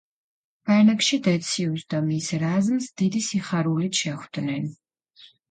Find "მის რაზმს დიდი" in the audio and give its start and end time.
2.07-3.23